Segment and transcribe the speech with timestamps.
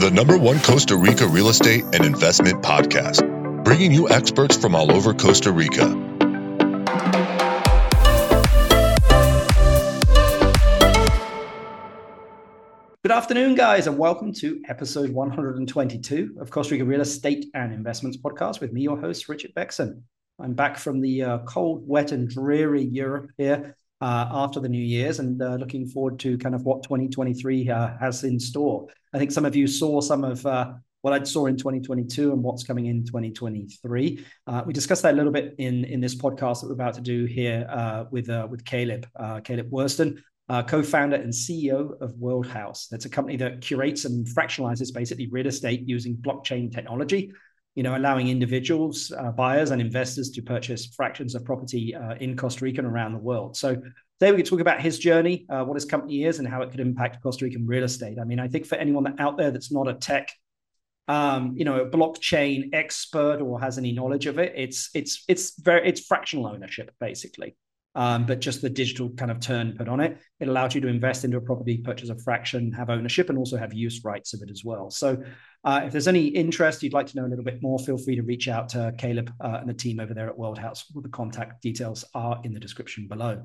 [0.00, 3.22] the number one Costa Rica real estate and investment podcast,
[3.64, 5.86] bringing you experts from all over Costa Rica.
[13.02, 18.16] Good afternoon, guys, and welcome to episode 122 of Costa Rica Real Estate and Investments
[18.16, 20.02] Podcast with me, your host, Richard Bexon.
[20.40, 24.82] I'm back from the uh, cold, wet, and dreary Europe here uh, after the New
[24.82, 28.88] Year's and uh, looking forward to kind of what 2023 uh, has in store.
[29.12, 30.72] I think some of you saw some of uh,
[31.02, 34.24] what I saw in 2022 and what's coming in 2023.
[34.46, 37.00] Uh, we discussed that a little bit in, in this podcast that we're about to
[37.00, 39.06] do here with, with Caleb,
[39.44, 42.86] Caleb Worston, uh, co-founder and CEO of World House.
[42.90, 47.32] That's a company that curates and fractionalizes basically real estate using blockchain technology.
[47.74, 52.36] You know, allowing individuals, uh, buyers, and investors to purchase fractions of property uh, in
[52.36, 53.56] Costa Rica and around the world.
[53.56, 56.62] So today we can talk about his journey, uh, what his company is, and how
[56.62, 58.18] it could impact Costa Rican real estate.
[58.20, 60.28] I mean, I think for anyone that out there that's not a tech
[61.08, 64.52] um, you know, blockchain expert or has any knowledge of it.
[64.56, 67.56] It's it's it's very it's fractional ownership basically
[67.94, 70.18] um, but just the digital kind of turn put on it.
[70.40, 73.56] It allows you to invest into a property, purchase a fraction, have ownership, and also
[73.56, 74.90] have use rights of it as well.
[74.90, 75.22] So,
[75.64, 78.16] uh, if there's any interest, you'd like to know a little bit more, feel free
[78.16, 80.84] to reach out to Caleb uh, and the team over there at World House.
[80.94, 83.42] The contact details are in the description below.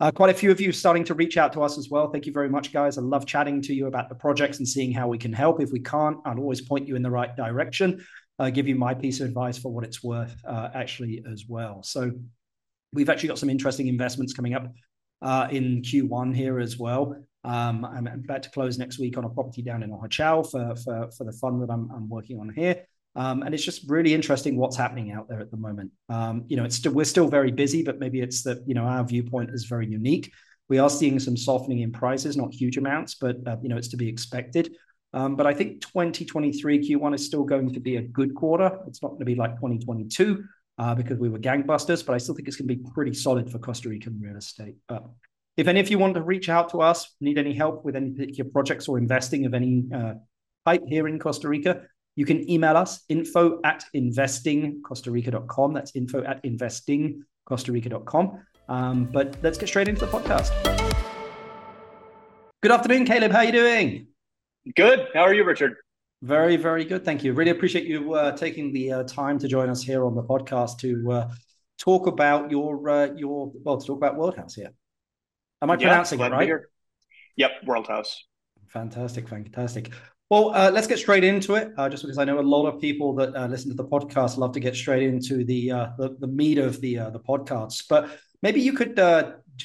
[0.00, 2.08] Uh, quite a few of you starting to reach out to us as well.
[2.08, 2.98] Thank you very much, guys.
[2.98, 5.60] I love chatting to you about the projects and seeing how we can help.
[5.60, 8.04] If we can't, I'll always point you in the right direction.
[8.38, 11.82] Uh, give you my piece of advice for what it's worth, uh, actually, as well.
[11.82, 12.12] So,
[12.92, 14.72] We've actually got some interesting investments coming up
[15.22, 17.16] uh, in Q1 here as well.
[17.44, 21.10] Um, I'm about to close next week on a property down in Ojochal for, for,
[21.16, 22.84] for the fund that I'm, I'm working on here.
[23.14, 25.90] Um, and it's just really interesting what's happening out there at the moment.
[26.08, 28.84] Um, you know, it's still, we're still very busy, but maybe it's that, you know,
[28.84, 30.32] our viewpoint is very unique.
[30.68, 33.88] We are seeing some softening in prices, not huge amounts, but, uh, you know, it's
[33.88, 34.76] to be expected.
[35.14, 38.78] Um, but I think 2023 Q1 is still going to be a good quarter.
[38.86, 40.44] It's not going to be like 2022,
[40.78, 43.50] uh, because we were gangbusters, but I still think it's going to be pretty solid
[43.50, 44.76] for Costa Rican real estate.
[44.88, 45.04] But
[45.56, 48.10] if any of you want to reach out to us, need any help with any
[48.10, 50.14] particular projects or investing of any uh,
[50.64, 51.82] type here in Costa Rica,
[52.14, 55.72] you can email us info at investingcostarica.com.
[55.72, 58.40] That's info at investingcostarica.com.
[58.68, 60.52] Um, but let's get straight into the podcast.
[62.62, 63.32] Good afternoon, Caleb.
[63.32, 64.08] How are you doing?
[64.76, 65.08] Good.
[65.14, 65.76] How are you, Richard?
[66.22, 67.04] Very, very good.
[67.04, 67.32] Thank you.
[67.32, 70.78] Really appreciate you uh, taking the uh, time to join us here on the podcast
[70.80, 71.30] to uh,
[71.78, 74.72] talk about your uh, your well to talk about World House here.
[75.62, 76.50] Am I yeah, pronouncing it right?
[77.36, 78.24] Yep, World House.
[78.66, 79.92] Fantastic, fantastic.
[80.28, 81.70] Well, uh, let's get straight into it.
[81.78, 84.52] Uh, just because I know a lot of people that listen to the podcast love
[84.54, 85.68] to get straight into the
[85.98, 87.84] the, the, meat of the the podcasts.
[87.88, 88.10] But
[88.42, 88.98] maybe you could,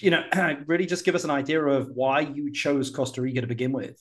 [0.01, 0.23] you know,
[0.67, 3.97] really just give us an idea of why you chose Costa Rica to begin with.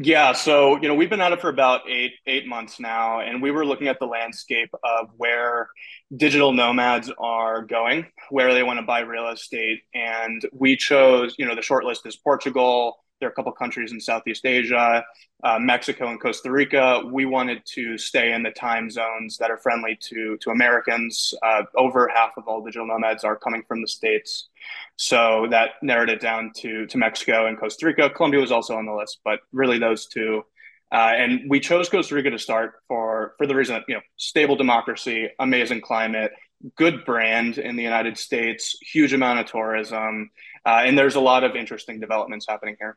[0.00, 3.42] Yeah, so you know we've been at it for about eight eight months now, and
[3.42, 5.68] we were looking at the landscape of where
[6.16, 11.46] digital nomads are going, where they want to buy real estate, and we chose you
[11.46, 15.04] know the short list is Portugal, there are a couple countries in Southeast Asia,
[15.42, 17.02] uh, Mexico, and Costa Rica.
[17.10, 21.34] We wanted to stay in the time zones that are friendly to to Americans.
[21.42, 24.47] Uh, over half of all digital nomads are coming from the states,
[24.96, 28.10] so that narrowed it down to to Mexico and Costa Rica.
[28.10, 30.42] Colombia was also on the list, but really those two.
[30.90, 34.00] Uh, and we chose Costa Rica to start for for the reason that you know
[34.16, 36.32] stable democracy, amazing climate,
[36.76, 40.30] good brand in the United States, huge amount of tourism,
[40.66, 42.96] uh, and there's a lot of interesting developments happening here.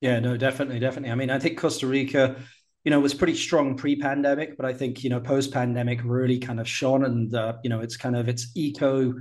[0.00, 1.10] Yeah, no, definitely, definitely.
[1.10, 2.36] I mean, I think Costa Rica,
[2.84, 6.68] you know, was pretty strong pre-pandemic, but I think you know post-pandemic really kind of
[6.68, 9.14] shone, and uh, you know, it's kind of its eco,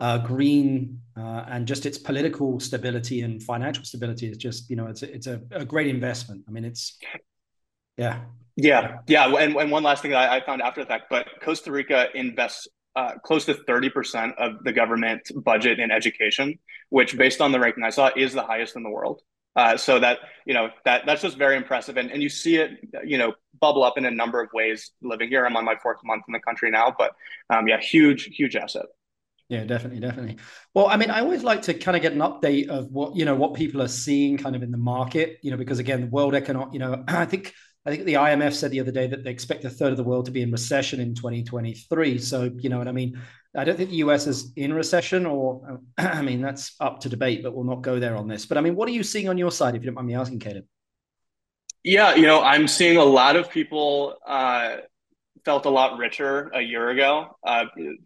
[0.00, 4.86] uh, green, uh, and just its political stability and financial stability is just you know,
[4.86, 6.44] it's a, it's a, a great investment.
[6.48, 6.98] I mean, it's
[7.96, 8.20] yeah.
[8.60, 11.70] Yeah, yeah, and, and one last thing that I, found after the fact, but Costa
[11.70, 12.66] Rica invests
[12.96, 17.84] uh, close to 30% of the government budget in education, which, based on the ranking
[17.84, 19.22] I saw, is the highest in the world.
[19.54, 22.78] Uh, so that you know that that's just very impressive, and and you see it
[23.04, 24.90] you know bubble up in a number of ways.
[25.02, 27.12] Living here, I'm on my fourth month in the country now, but
[27.50, 28.86] um, yeah, huge huge asset.
[29.48, 30.36] Yeah, definitely, definitely.
[30.74, 33.24] Well, I mean, I always like to kind of get an update of what you
[33.24, 36.06] know what people are seeing kind of in the market, you know, because again, the
[36.08, 37.54] world economic, you know, I think
[37.86, 40.04] I think the IMF said the other day that they expect a third of the
[40.04, 42.18] world to be in recession in 2023.
[42.18, 43.18] So, you know what I mean?
[43.56, 47.42] I don't think the US is in recession, or I mean, that's up to debate,
[47.42, 48.44] but we'll not go there on this.
[48.44, 50.14] But I mean, what are you seeing on your side, if you don't mind me
[50.14, 50.66] asking, Caleb?
[51.82, 54.78] Yeah, you know, I'm seeing a lot of people uh,
[55.44, 57.36] felt a lot richer a year ago.
[57.44, 57.64] Uh,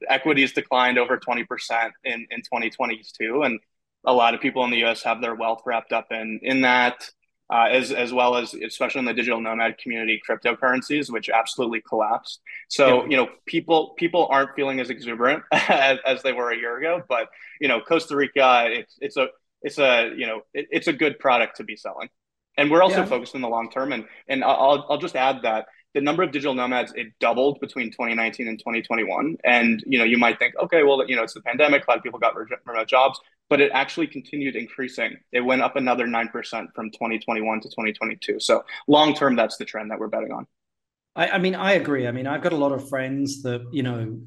[0.08, 1.44] equities declined over 20%
[2.04, 3.42] in, in 2022.
[3.42, 3.60] And
[4.04, 7.08] a lot of people in the US have their wealth wrapped up in, in that.
[7.52, 12.40] uh, as as well as especially in the digital nomad community, cryptocurrencies, which absolutely collapsed.
[12.68, 13.10] So yeah.
[13.10, 17.02] you know, people people aren't feeling as exuberant as, as, they were a year ago.
[17.06, 17.28] But
[17.60, 19.26] you know, Costa Rica, it's it's a
[19.60, 22.08] it's a you know it, it's a good product to be selling,
[22.56, 23.04] and we're also yeah.
[23.04, 23.92] focused in the long term.
[23.92, 27.90] And and I'll I'll just add that the number of digital nomads it doubled between
[27.90, 31.42] 2019 and 2021 and you know you might think okay well you know it's the
[31.42, 32.34] pandemic a lot of people got
[32.66, 33.20] remote jobs
[33.52, 35.14] but it actually continued increasing.
[35.30, 36.32] It went up another 9%
[36.74, 40.46] from 2021 to 2022 so long term that's the trend that we're betting on.
[41.14, 42.06] I, I mean i agree.
[42.06, 44.18] I mean i've got a lot of friends that you know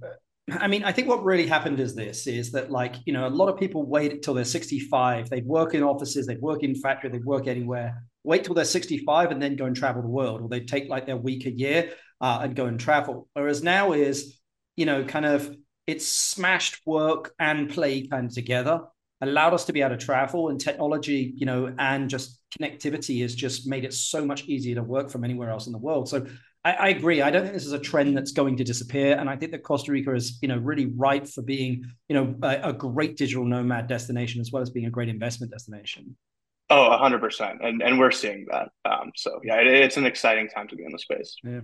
[0.51, 3.29] I mean, I think what really happened is this is that, like, you know, a
[3.29, 5.27] lot of people wait until they're 65.
[5.27, 9.31] They'd work in offices, they'd work in factory, they'd work anywhere, wait till they're 65
[9.31, 11.92] and then go and travel the world, or they'd take like their week a year
[12.22, 13.27] uh, and go and travel.
[13.33, 14.39] Whereas now is,
[14.75, 15.56] you know, kind of
[15.88, 18.81] it's smashed work and play kind of together,
[19.22, 23.36] allowed us to be able to travel and technology, you know, and just connectivity has
[23.36, 26.10] just made it so much easier to work from anywhere else in the world.
[26.10, 26.25] So
[26.63, 27.21] I, I, agree.
[27.21, 29.63] I don't think this is a trend that's going to disappear, and I think that
[29.63, 33.45] Costa Rica is, you know, really ripe for being, you know, a, a great digital
[33.45, 36.16] nomad destination as well as being a great investment destination.
[36.69, 38.69] Oh, hundred percent, and and we're seeing that.
[38.85, 41.35] Um, so yeah, it, it's an exciting time to be in the space.
[41.44, 41.62] Yeah.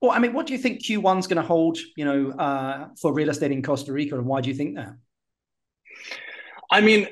[0.00, 1.76] Well, I mean, what do you think Q1 is going to hold?
[1.96, 4.94] You know, uh, for real estate in Costa Rica, and why do you think that?
[6.70, 7.08] I mean,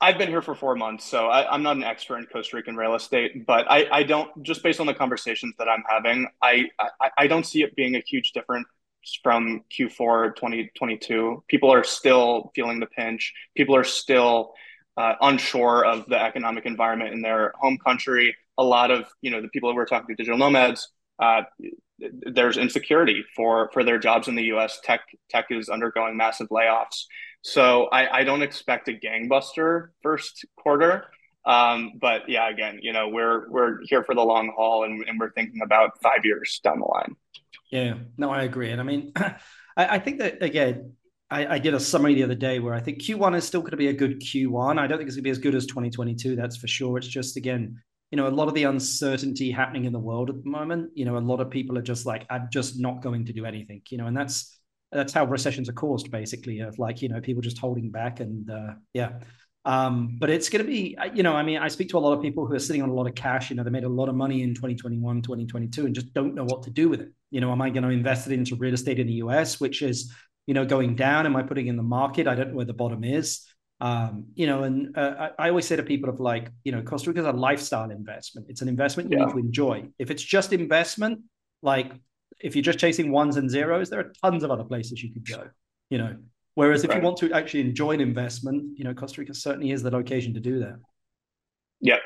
[0.00, 2.76] I've been here for four months, so I, am not an expert in Costa Rican
[2.76, 6.68] real estate, but I, I, don't just based on the conversations that I'm having, I,
[7.00, 8.66] I, I don't see it being a huge difference
[9.22, 11.44] from Q4 2022.
[11.48, 13.32] People are still feeling the pinch.
[13.56, 14.52] People are still
[14.96, 18.36] uh, unsure of the economic environment in their home country.
[18.58, 20.88] A lot of you know the people that we're talking to, digital nomads.
[21.18, 21.42] Uh,
[21.98, 24.80] there's insecurity for for their jobs in the U.S.
[24.82, 27.04] Tech tech is undergoing massive layoffs.
[27.42, 31.04] So I, I don't expect a gangbuster first quarter.
[31.44, 35.20] Um, but yeah, again, you know, we're we're here for the long haul and, and
[35.20, 37.16] we're thinking about five years down the line.
[37.70, 38.70] Yeah, no, I agree.
[38.70, 39.36] And I mean, I,
[39.76, 40.94] I think that again,
[41.34, 43.72] I, I, did a summary the other day where I think Q1 is still going
[43.72, 44.78] to be a good Q1.
[44.78, 46.36] I don't think it's going to be as good as 2022.
[46.36, 46.96] That's for sure.
[46.96, 50.42] It's just again, you know, a lot of the uncertainty happening in the world at
[50.42, 50.92] the moment.
[50.94, 53.46] You know, a lot of people are just like, I'm just not going to do
[53.46, 53.82] anything.
[53.90, 54.58] You know, and that's
[54.94, 58.48] that's how recessions are caused basically of like you know people just holding back and
[58.48, 59.18] uh, yeah
[59.66, 62.12] um, but it's going to be you know i mean i speak to a lot
[62.12, 63.88] of people who are sitting on a lot of cash you know they made a
[63.88, 67.10] lot of money in 2021 2022 and just don't know what to do with it
[67.30, 69.82] you know am i going to invest it into real estate in the us which
[69.82, 70.12] is
[70.46, 72.72] you know going down am i putting in the market i don't know where the
[72.72, 73.46] bottom is
[73.80, 76.80] um, you know and uh, I, I, always say to people of like you know
[76.80, 79.24] costa rica is a lifestyle investment it's an investment you yeah.
[79.24, 81.20] need to enjoy if it's just investment
[81.60, 81.92] like
[82.40, 85.26] if you're just chasing ones and zeros, there are tons of other places you could
[85.26, 85.48] go.
[85.90, 86.16] You know,
[86.54, 86.96] whereas if right.
[86.98, 90.34] you want to actually enjoy an investment, you know, Costa Rica certainly is the location
[90.34, 90.76] to do that.
[91.80, 91.98] Yeah,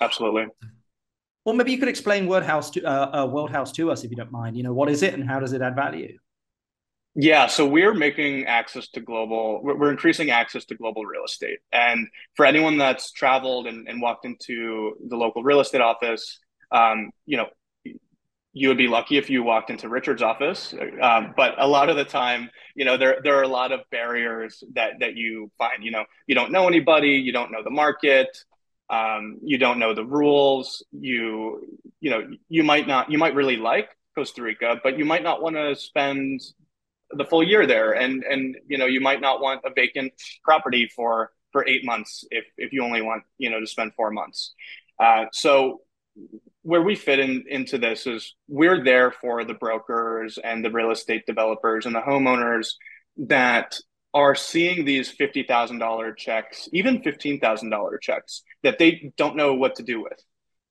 [0.00, 0.46] absolutely.
[1.44, 4.10] Well, maybe you could explain World House to uh, uh, World House to us if
[4.10, 4.56] you don't mind.
[4.56, 6.18] You know, what is it and how does it add value?
[7.18, 11.60] Yeah, so we're making access to global, we're increasing access to global real estate.
[11.72, 16.38] And for anyone that's traveled and, and walked into the local real estate office,
[16.70, 17.46] um, you know,
[18.52, 20.74] you would be lucky if you walked into Richard's office.
[21.00, 23.80] Um, but a lot of the time, you know, there there are a lot of
[23.90, 25.84] barriers that that you find.
[25.84, 28.28] You know, you don't know anybody, you don't know the market,
[28.88, 30.84] um, you don't know the rules.
[30.90, 31.66] You
[32.00, 35.42] you know, you might not, you might really like Costa Rica, but you might not
[35.42, 36.40] want to spend
[37.10, 40.12] the full year there, and and you know, you might not want a vacant
[40.44, 44.10] property for for eight months if if you only want you know to spend four
[44.10, 44.54] months.
[44.98, 45.82] Uh, so
[46.62, 50.90] where we fit in into this is we're there for the brokers and the real
[50.90, 52.70] estate developers and the homeowners
[53.16, 53.78] that
[54.14, 60.02] are seeing these $50,000 checks, even $15,000 checks that they don't know what to do
[60.02, 60.18] with.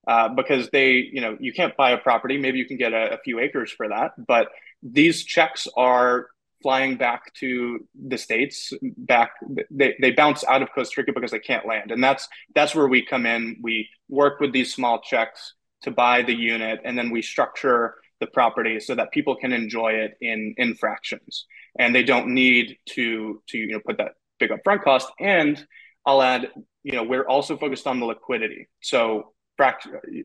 [0.07, 2.38] Uh, because they, you know, you can't buy a property.
[2.38, 4.50] Maybe you can get a, a few acres for that, but
[4.83, 6.27] these checks are
[6.65, 9.33] flying back to the states back
[9.69, 11.91] they, they bounce out of costa rica because they can't land.
[11.91, 13.57] And that's that's where we come in.
[13.62, 18.25] We work with these small checks to buy the unit and then we structure the
[18.25, 21.45] property so that people can enjoy it in in fractions.
[21.77, 25.07] And they don't need to to you know put that big upfront cost.
[25.19, 25.63] And
[26.07, 26.50] i'll add
[26.83, 28.67] you know we're also focused on the liquidity.
[28.81, 29.34] So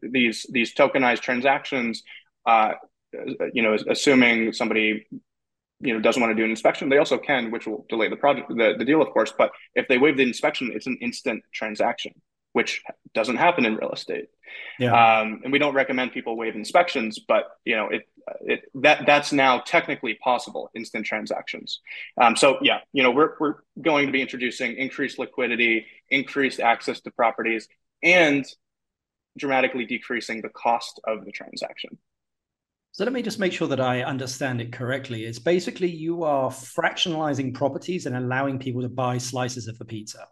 [0.02, 2.02] these these tokenized transactions
[2.46, 2.72] uh,
[3.52, 5.06] you know assuming somebody
[5.80, 8.16] you know doesn't want to do an inspection they also can which will delay the
[8.16, 11.42] project the, the deal of course but if they waive the inspection it's an instant
[11.52, 12.12] transaction
[12.52, 12.82] which
[13.14, 14.28] doesn't happen in real estate.
[14.78, 14.92] Yeah.
[14.92, 18.08] Um, and we don't recommend people waive inspections, but you know it,
[18.42, 21.80] it that that's now technically possible instant transactions.
[22.20, 27.00] Um, so yeah, you know we're we're going to be introducing increased liquidity, increased access
[27.02, 27.68] to properties,
[28.02, 28.44] and
[29.40, 31.98] dramatically decreasing the cost of the transaction.
[32.92, 35.24] So let me just make sure that I understand it correctly.
[35.24, 40.26] It's basically you are fractionalizing properties and allowing people to buy slices of the pizza.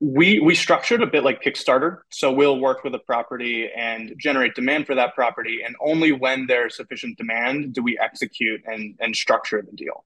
[0.00, 4.54] We we structured a bit like Kickstarter, so we'll work with a property and generate
[4.56, 9.14] demand for that property, and only when there's sufficient demand do we execute and and
[9.14, 10.04] structure the deal.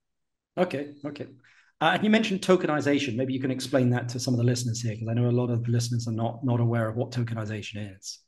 [0.58, 1.26] Okay, okay.
[1.80, 3.14] Uh, and you mentioned tokenization.
[3.14, 5.30] Maybe you can explain that to some of the listeners here, because I know a
[5.30, 8.20] lot of listeners are not not aware of what tokenization is.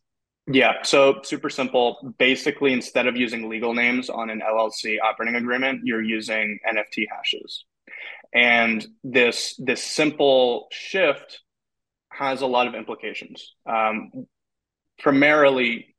[0.47, 2.15] Yeah, so super simple.
[2.19, 7.65] Basically, instead of using legal names on an LLC operating agreement, you're using NFT hashes.
[8.33, 11.41] And this this simple shift
[12.13, 13.55] has a lot of implications.
[13.67, 14.27] Um,
[14.99, 15.97] primarily,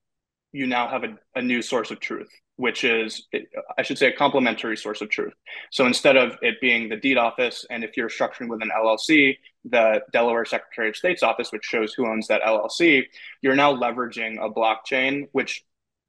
[0.54, 2.30] you now have a, a new source of truth
[2.62, 3.28] which is,
[3.76, 5.34] I should say, a complementary source of truth.
[5.72, 9.36] So instead of it being the deed office, and if you're structuring with an LLC,
[9.66, 13.06] the Delaware Secretary of State's office, which shows who owns that LLC,
[13.42, 15.66] you're now leveraging a blockchain, which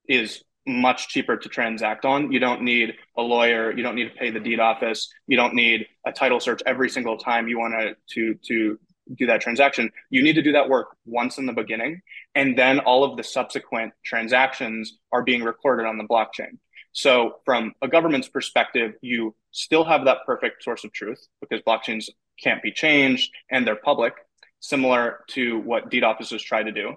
[0.07, 2.31] is much cheaper to transact on.
[2.31, 3.75] You don't need a lawyer.
[3.75, 5.11] You don't need to pay the deed office.
[5.27, 8.79] You don't need a title search every single time you want to to to
[9.17, 9.91] do that transaction.
[10.11, 12.03] You need to do that work once in the beginning,
[12.35, 16.59] and then all of the subsequent transactions are being recorded on the blockchain.
[16.93, 22.09] So, from a government's perspective, you still have that perfect source of truth because blockchains
[22.43, 24.15] can't be changed and they're public,
[24.61, 26.95] similar to what deed offices try to do.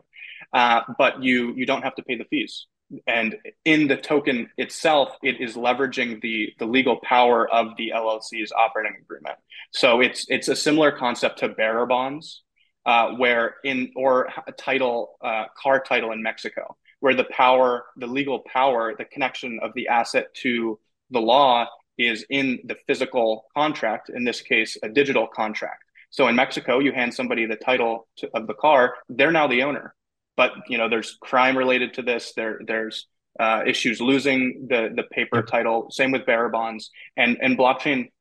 [0.53, 2.67] Uh, but you you don't have to pay the fees
[3.07, 8.51] and in the token itself it is leveraging the the legal power of the llc's
[8.51, 9.37] operating agreement.
[9.71, 12.43] So it's it's a similar concept to bearer bonds
[12.85, 18.39] uh, where in or title uh, car title in mexico where the power the legal
[18.51, 20.79] power the connection of the asset to
[21.11, 25.83] the law is in the physical contract in this case a digital contract.
[26.11, 29.63] So in mexico you hand somebody the title to, of the car they're now the
[29.63, 29.95] owner
[30.37, 32.33] but you know there's crime related to this.
[32.35, 33.07] There there's
[33.39, 35.89] uh, issues losing the the paper title.
[35.91, 36.91] Same with bearer bonds.
[37.17, 38.11] And and blockchain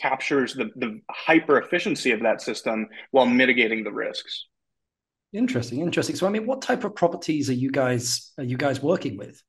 [0.00, 4.46] captures the the hyper efficiency of that system while mitigating the risks.
[5.32, 6.16] Interesting interesting.
[6.16, 9.42] So i mean what type of properties are you guys are you guys working with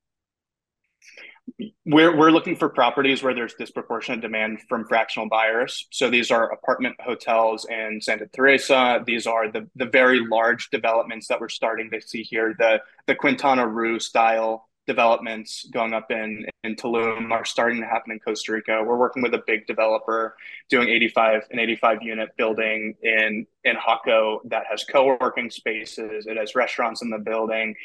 [1.86, 5.88] we're, we're looking for properties where there's disproportionate demand from fractional buyers.
[5.92, 9.04] So these are apartment hotels in Santa Teresa.
[9.06, 12.56] These are the, the very large developments that we're starting to see here.
[12.58, 18.12] The, the Quintana Roo style developments going up in, in Tulum are starting to happen
[18.12, 18.84] in Costa Rica.
[18.84, 20.36] We're working with a big developer
[20.70, 26.26] doing 85 an 85 unit building in in Jaco that has co-working spaces.
[26.26, 27.76] It has restaurants in the building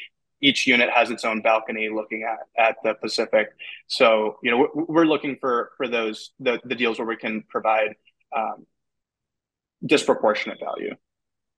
[0.41, 3.49] each unit has its own balcony looking at, at the Pacific.
[3.87, 7.43] So, you know, we're, we're looking for, for those, the, the deals where we can
[7.49, 7.95] provide
[8.35, 8.65] um,
[9.85, 10.95] disproportionate value.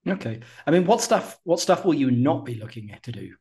[0.08, 0.40] Okay.
[0.66, 3.36] I mean, what stuff, what stuff will you not be looking at to do?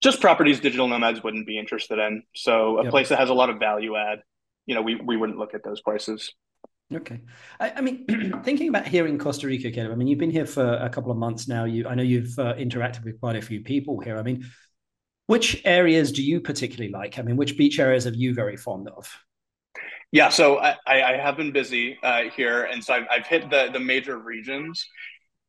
[0.00, 2.22] Just properties digital nomads wouldn't be interested in.
[2.34, 2.90] So a yep.
[2.90, 4.22] place that has a lot of value add,
[4.64, 6.32] you know, we, we wouldn't look at those places.
[6.94, 7.20] Okay.
[7.60, 8.06] I, I, mean,
[8.44, 11.10] thinking about here in Costa Rica, Caleb, I mean, you've been here for a couple
[11.10, 11.64] of months now.
[11.64, 14.16] You, I know you've uh, interacted with quite a few people here.
[14.16, 14.46] I mean,
[15.26, 17.18] which areas do you particularly like?
[17.18, 19.14] I mean, which beach areas are you very fond of?
[20.10, 23.68] Yeah, so I, I have been busy uh, here, and so I've, I've hit the
[23.70, 24.86] the major regions,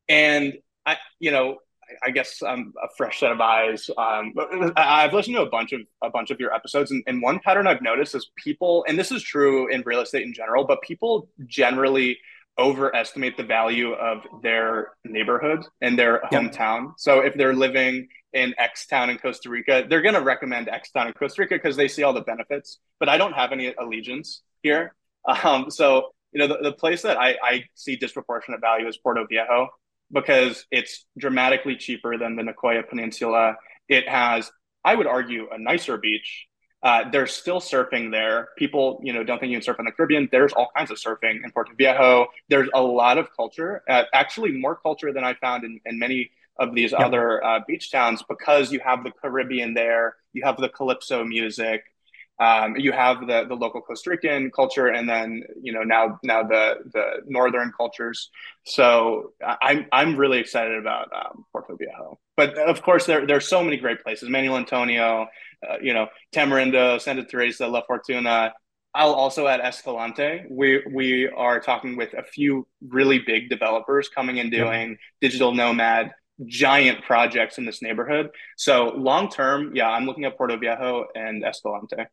[0.06, 0.52] and
[0.84, 1.56] I, you know,
[2.02, 3.90] I guess um, a fresh set of eyes.
[3.96, 4.34] Um,
[4.76, 7.66] I've listened to a bunch of a bunch of your episodes, and, and one pattern
[7.66, 11.28] I've noticed is people, and this is true in real estate in general, but people
[11.46, 12.18] generally
[12.58, 16.92] overestimate the value of their neighborhood and their hometown.
[16.98, 20.90] So if they're living in X town in Costa Rica, they're going to recommend X
[20.90, 22.78] town in Costa Rica because they see all the benefits.
[22.98, 24.94] But I don't have any allegiance here.
[25.44, 29.26] Um, so you know, the, the place that I, I see disproportionate value is Puerto
[29.28, 29.68] Viejo
[30.12, 33.56] because it's dramatically cheaper than the Nicoya Peninsula.
[33.88, 34.50] It has,
[34.84, 36.46] I would argue, a nicer beach.
[36.82, 38.48] Uh, there's still surfing there.
[38.56, 40.28] People, you know, don't think you can surf in the Caribbean.
[40.32, 42.26] There's all kinds of surfing in Puerto Viejo.
[42.48, 46.30] There's a lot of culture, uh, actually more culture than I found in, in many
[46.58, 47.06] of these yeah.
[47.06, 50.16] other uh, beach towns because you have the Caribbean there.
[50.32, 51.84] You have the calypso music.
[52.40, 56.42] Um, you have the the local Costa Rican culture, and then you know now now
[56.42, 58.30] the the northern cultures.
[58.64, 62.18] So I'm I'm really excited about um, Puerto Viejo.
[62.38, 65.26] But of course, there there's so many great places: Manuel Antonio,
[65.68, 68.54] uh, you know, Tamarindo, Santa Teresa, La Fortuna.
[68.94, 70.44] I'll also add Escalante.
[70.50, 76.12] We we are talking with a few really big developers coming and doing digital nomad
[76.46, 78.30] giant projects in this neighborhood.
[78.56, 82.06] So long term, yeah, I'm looking at Puerto Viejo and Escalante.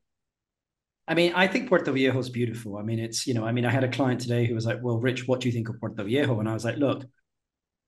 [1.08, 2.78] I mean, I think Puerto Viejo is beautiful.
[2.78, 4.80] I mean, it's, you know, I mean, I had a client today who was like,
[4.82, 6.40] well, Rich, what do you think of Puerto Viejo?
[6.40, 7.06] And I was like, look,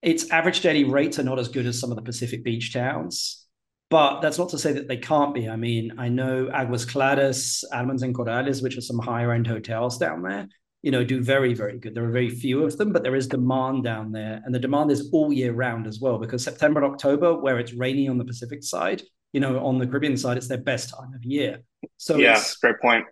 [0.02, 3.46] its average daily rates are not as good as some of the Pacific Beach towns.
[3.90, 5.50] But that's not to say that they can't be.
[5.50, 9.98] I mean, I know Aguas Claras, Almonds and Corals, which are some higher end hotels
[9.98, 10.48] down there,
[10.84, 11.96] you know, do very, very good.
[11.96, 14.42] There are very few of them, but there is demand down there.
[14.46, 17.74] And the demand is all year round as well, because September and October, where it's
[17.74, 19.02] rainy on the Pacific side,
[19.34, 21.60] you know, on the Caribbean side, it's their best time of year.
[21.98, 23.06] So yeah, great point.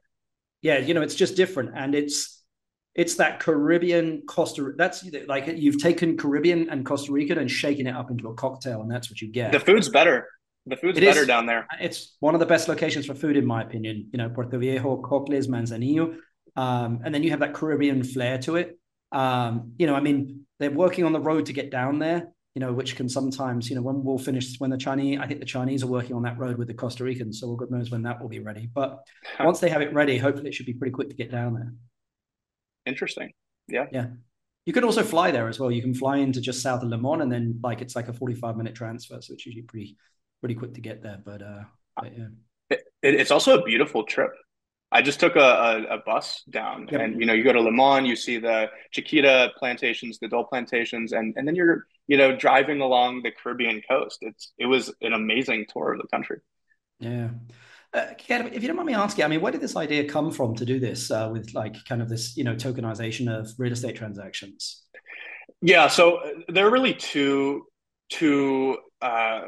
[0.61, 1.71] Yeah, you know, it's just different.
[1.75, 2.43] And it's
[2.95, 4.71] it's that Caribbean Costa.
[4.75, 8.81] That's like you've taken Caribbean and Costa Rica and shaken it up into a cocktail,
[8.81, 9.51] and that's what you get.
[9.51, 10.27] The food's better.
[10.65, 11.67] The food's it better is, down there.
[11.79, 14.09] It's one of the best locations for food, in my opinion.
[14.11, 16.17] You know, Puerto Viejo, Cocles, Manzanillo,
[16.55, 18.79] um, and then you have that Caribbean flair to it.
[19.11, 22.29] Um, you know, I mean, they're working on the road to get down there.
[22.57, 25.39] You know, which can sometimes, you know, when we'll finish, when the Chinese, I think
[25.39, 28.01] the Chinese are working on that road with the Costa Ricans, so God knows when
[28.01, 28.67] that will be ready.
[28.73, 28.97] But
[29.39, 31.71] once they have it ready, hopefully it should be pretty quick to get down there.
[32.87, 33.29] Interesting.
[33.67, 33.85] Yeah.
[33.91, 34.07] Yeah.
[34.65, 35.69] You can also fly there as well.
[35.69, 38.57] You can fly into just south of Limon, and then like it's like a forty-five
[38.57, 39.95] minute transfer, so it's usually pretty
[40.39, 41.19] pretty quick to get there.
[41.23, 41.61] But, uh,
[41.95, 42.25] but yeah,
[42.71, 44.31] it, it's also a beautiful trip.
[44.91, 47.01] I just took a, a, a bus down, yep.
[47.01, 51.11] and you know, you go to Limon, you see the Chiquita plantations, the Dole plantations,
[51.11, 54.19] and and then you're you know driving along the Caribbean coast.
[54.21, 56.39] It's it was an amazing tour of the country.
[56.99, 57.29] Yeah.
[57.93, 60.55] Uh, if you don't mind me asking, I mean, where did this idea come from
[60.55, 63.95] to do this uh, with like kind of this, you know, tokenization of real estate
[63.95, 64.83] transactions?
[65.61, 67.65] Yeah, so uh, there are really two
[68.09, 69.45] two uh,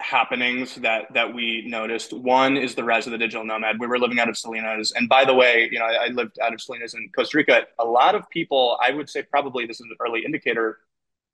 [0.00, 2.12] happenings that that we noticed.
[2.12, 3.76] One is the rise of the digital nomad.
[3.80, 6.38] We were living out of Salinas, and by the way, you know, I, I lived
[6.42, 7.62] out of Salinas in Costa Rica.
[7.78, 10.78] A lot of people, I would say, probably this is an early indicator.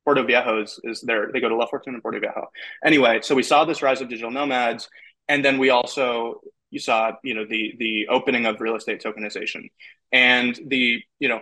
[0.05, 1.31] Puerto Viejo is, is there.
[1.33, 2.51] They go to La Fortuna and Puerto Viejo.
[2.85, 4.89] Anyway, so we saw this rise of digital nomads,
[5.29, 9.71] and then we also you saw you know the the opening of real estate tokenization,
[10.13, 11.41] and the you know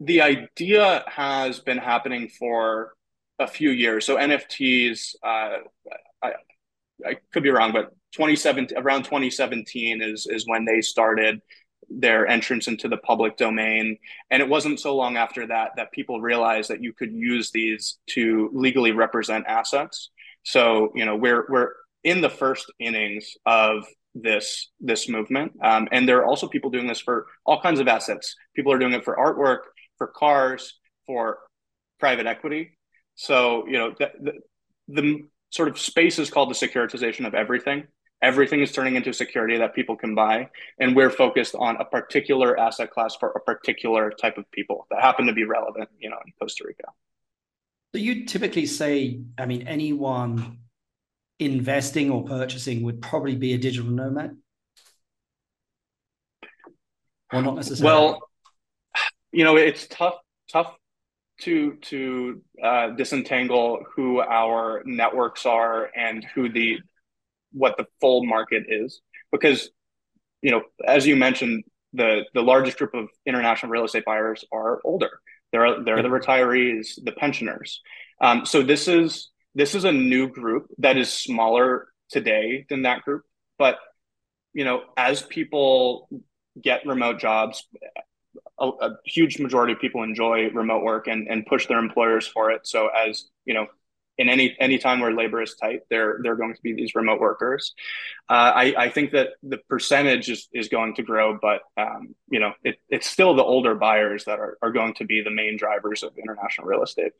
[0.00, 2.94] the idea has been happening for
[3.38, 4.04] a few years.
[4.04, 5.58] So NFTs, uh,
[6.22, 6.32] I,
[7.04, 11.40] I could be wrong, but 2017 around 2017 is is when they started
[11.88, 13.98] their entrance into the public domain.
[14.30, 17.98] And it wasn't so long after that that people realized that you could use these
[18.10, 20.10] to legally represent assets.
[20.42, 21.70] So you know we're we're
[22.04, 25.52] in the first innings of this this movement.
[25.62, 28.34] Um, and there are also people doing this for all kinds of assets.
[28.54, 29.60] People are doing it for artwork
[29.98, 31.38] for cars for
[31.98, 32.78] private equity.
[33.14, 34.32] So, you know, the, the,
[34.88, 35.20] the
[35.50, 37.84] sort of space is called the securitization of everything.
[38.22, 40.50] Everything is turning into security that people can buy.
[40.80, 45.02] And we're focused on a particular asset class for a particular type of people that
[45.02, 46.84] happen to be relevant, you know, in Costa Rica.
[47.94, 50.58] So you typically say, I mean, anyone
[51.38, 54.36] investing or purchasing would probably be a digital nomad?
[57.32, 57.84] Or not necessarily?
[57.84, 58.20] Well,
[59.32, 60.14] you know, it's tough,
[60.50, 60.74] tough
[61.40, 66.78] to to uh, disentangle who our networks are and who the
[67.56, 69.00] what the full market is
[69.32, 69.70] because
[70.42, 74.80] you know as you mentioned the the largest group of international real estate buyers are
[74.84, 75.20] older.
[75.52, 77.80] They're they're the retirees the pensioners.
[78.20, 83.02] Um, so this is this is a new group that is smaller today than that
[83.02, 83.24] group
[83.58, 83.78] but
[84.54, 86.08] you know as people
[86.62, 87.66] get remote jobs
[88.58, 92.50] a, a, huge majority of people enjoy remote work and, and push their employers for
[92.50, 92.66] it.
[92.66, 93.66] So as you know,
[94.18, 96.94] in any any time where labor is tight, there there are going to be these
[96.94, 97.74] remote workers.
[98.28, 102.40] Uh, I, I think that the percentage is, is going to grow, but um, you
[102.40, 105.56] know it, it's still the older buyers that are, are going to be the main
[105.56, 107.12] drivers of international real estate.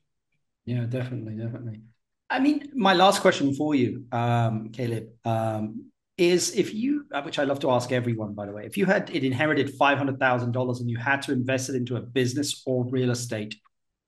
[0.64, 1.80] Yeah, definitely, definitely.
[2.28, 5.08] I mean, my last question for you, um, Caleb.
[5.24, 5.86] Um,
[6.18, 8.86] is if you, uh, which I love to ask everyone, by the way, if you
[8.86, 12.00] had it inherited five hundred thousand dollars and you had to invest it into a
[12.00, 13.54] business or real estate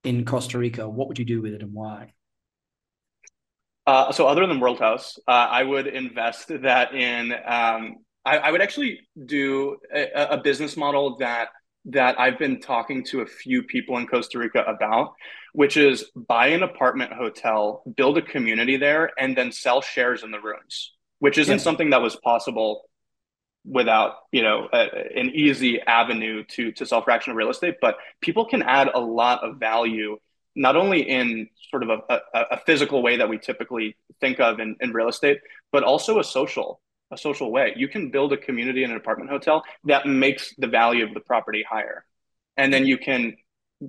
[0.05, 2.15] in Costa Rica, what would you do with it and why?
[3.89, 7.33] Uh, so, other than World House, uh, I would invest that in.
[7.33, 11.49] Um, I, I, would actually do a, a business model that
[11.87, 15.15] that I've been talking to a few people in Costa Rica about,
[15.55, 20.31] which is buy an apartment hotel, build a community there, and then sell shares in
[20.31, 21.63] the rooms which isn't yeah.
[21.63, 22.89] something that was possible
[23.65, 28.47] without you know a, an easy avenue to to sell fractional real estate but people
[28.47, 30.17] can add a lot of value
[30.59, 34.61] not only in sort of a, a, a physical way that we typically think of
[34.61, 35.39] in, in real estate
[35.73, 37.73] but also a social a social way.
[37.77, 41.21] You can build a community in an apartment hotel that makes the value of the
[41.21, 42.05] property higher.
[42.57, 43.37] And then you can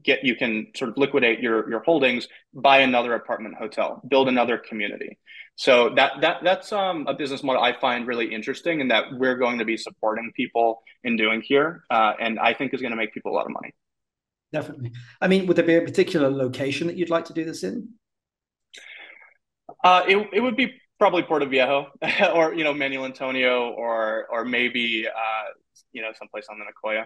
[0.03, 4.58] get you can sort of liquidate your your holdings buy another apartment hotel build another
[4.58, 5.17] community.
[5.55, 9.36] So that that that's um, a business model I find really interesting, and that we're
[9.36, 12.97] going to be supporting people in doing here, uh, and I think is going to
[12.97, 13.73] make people a lot of money.
[14.51, 14.91] Definitely.
[15.21, 17.89] I mean, would there be a particular location that you'd like to do this in?
[19.83, 21.88] Uh, it it would be probably Puerto Viejo
[22.33, 25.45] or you know Manuel Antonio or or maybe uh,
[25.93, 27.05] you know someplace on the Nicoya.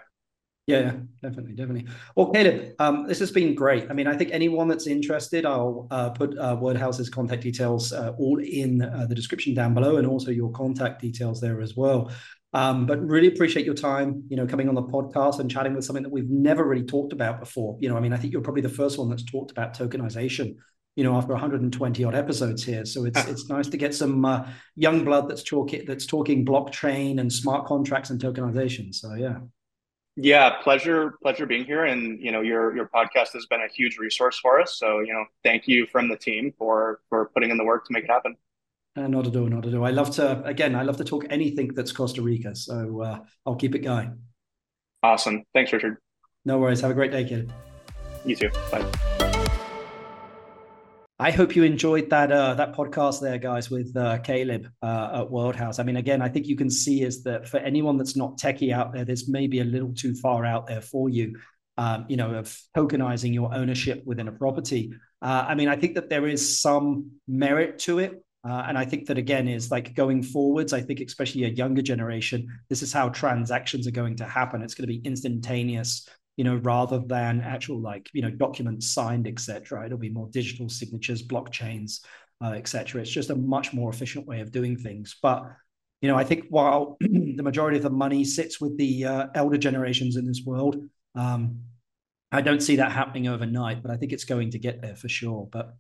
[0.66, 1.88] Yeah, yeah, definitely, definitely.
[2.16, 3.90] Well, Caleb, um, this has been great.
[3.90, 7.92] I mean, I think anyone that's interested, I'll uh, put uh, World House's contact details
[7.92, 11.76] uh, all in uh, the description down below, and also your contact details there as
[11.76, 12.14] well.
[12.56, 15.86] Um, but really appreciate your time, you know, coming on the podcast and chatting with
[15.86, 17.78] something that we've never really talked about before.
[17.80, 20.56] You know, I mean, I think you're probably the first one that's talked about tokenization.
[20.96, 24.48] You know, after 120 odd episodes here, so it's it's nice to get some uh,
[24.76, 28.94] young blood that's talking that's talking blockchain and smart contracts and tokenization.
[28.94, 29.40] So yeah.
[30.16, 31.86] Yeah, pleasure, pleasure being here.
[31.86, 34.78] And you know, your your podcast has been a huge resource for us.
[34.78, 37.94] So you know, thank you from the team for for putting in the work to
[37.94, 38.36] make it happen.
[38.96, 39.86] Uh, not at all, not at all.
[39.86, 40.76] I love to again.
[40.76, 42.56] I love to talk anything that's Costa Rica.
[42.56, 44.20] So uh, I'll keep it going.
[45.02, 45.44] Awesome.
[45.54, 45.98] Thanks, Richard.
[46.46, 46.82] No worries.
[46.82, 47.52] Have a great day, kid.
[48.24, 48.50] You too.
[48.72, 48.86] Bye.
[51.20, 55.32] I hope you enjoyed that uh, that podcast there, guys, with uh, Caleb uh, at
[55.32, 55.80] World House.
[55.80, 58.74] I mean, again, I think you can see is that for anyone that's not techie
[58.74, 61.40] out there, this may be a little too far out there for you.
[61.76, 64.94] Um, you know, of tokenizing your ownership within a property.
[65.24, 68.24] Uh, I mean, I think that there is some merit to it.
[68.48, 70.74] Uh, and I think that again is like going forwards.
[70.74, 74.62] I think especially a younger generation, this is how transactions are going to happen.
[74.62, 79.28] It's going to be instantaneous you know, rather than actual like, you know, documents signed,
[79.28, 79.86] etc.
[79.86, 82.00] It'll be more digital signatures, blockchains,
[82.44, 83.02] uh, etc.
[83.02, 85.16] It's just a much more efficient way of doing things.
[85.22, 85.44] But
[86.02, 89.58] you know, I think while the majority of the money sits with the uh, elder
[89.58, 90.76] generations in this world,
[91.16, 91.60] um,
[92.32, 93.84] I don't see that happening overnight.
[93.84, 95.48] But I think it's going to get there for sure.
[95.52, 95.76] But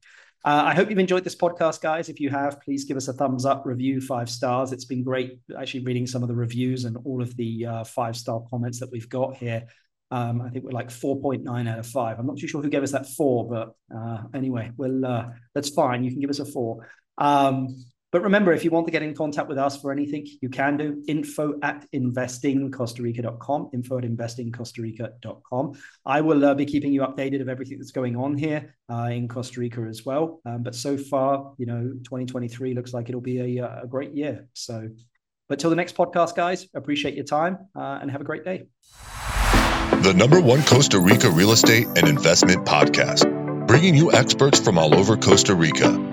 [0.45, 2.09] uh, I hope you've enjoyed this podcast, guys.
[2.09, 4.73] If you have, please give us a thumbs up, review five stars.
[4.73, 8.17] It's been great actually reading some of the reviews and all of the uh, five
[8.17, 9.65] star comments that we've got here.
[10.11, 12.19] Um, I think we're like 4.9 out of five.
[12.19, 15.69] I'm not too sure who gave us that four, but uh, anyway, well, uh, that's
[15.69, 16.03] fine.
[16.03, 16.87] You can give us a four.
[17.17, 20.47] Um, but remember, if you want to get in contact with us for anything, you
[20.47, 25.73] can do info at investingcostarica.com, info at investingcostarica.com.
[26.05, 29.27] I will uh, be keeping you updated of everything that's going on here uh, in
[29.27, 30.41] Costa Rica as well.
[30.45, 34.47] Um, but so far, you know, 2023 looks like it'll be a, a great year.
[34.53, 34.89] So,
[35.49, 38.67] but till the next podcast, guys, appreciate your time uh, and have a great day
[40.03, 44.93] the number one Costa Rica real estate and investment podcast, bringing you experts from all
[44.93, 46.12] over Costa Rica